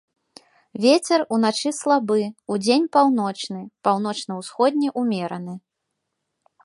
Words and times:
Вецер 0.85 1.23
уначы 1.35 1.73
слабы, 1.81 2.21
удзень 2.55 2.87
паўночны, 2.97 3.61
паўночна-ўсходні 3.89 4.87
ўмераны. 5.03 5.55